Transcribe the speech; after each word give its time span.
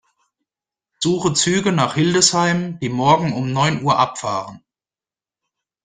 Suche 0.97 1.35
Züge 1.35 1.71
nach 1.71 1.93
Hildesheim, 1.93 2.79
die 2.79 2.89
morgen 2.89 3.33
um 3.33 3.53
neun 3.53 3.83
Uhr 3.83 3.99
abfahren. 3.99 4.63